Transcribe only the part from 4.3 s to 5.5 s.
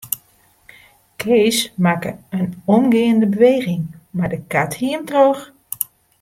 de kat hie him troch.